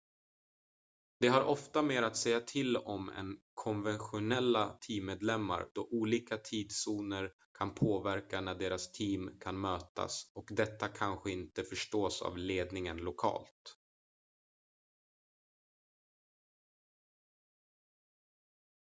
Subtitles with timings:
[1.19, 7.75] de har ofta mer att säga till om än konventionella teammedlemmar då olika tidszoner kan
[7.75, 13.77] påverka när deras team kan mötas och detta kanske inte förstås av ledningen lokalt